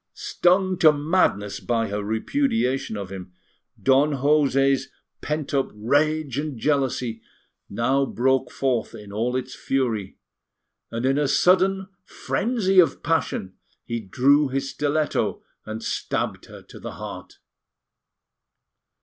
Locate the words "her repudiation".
1.89-2.97